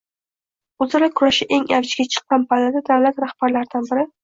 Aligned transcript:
o‘zaro 0.85 1.09
kurashi 1.21 1.47
eng 1.59 1.67
avjiga 1.79 2.07
chiqqan 2.17 2.49
pallada 2.55 2.85
davlat 2.91 3.23
rahbarlaridan 3.27 3.89
biri 3.95 4.11